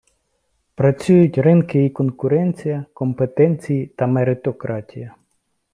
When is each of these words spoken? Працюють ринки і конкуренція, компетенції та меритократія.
Працюють 0.75 1.37
ринки 1.37 1.85
і 1.85 1.89
конкуренція, 1.89 2.85
компетенції 2.93 3.87
та 3.87 4.07
меритократія. 4.07 5.15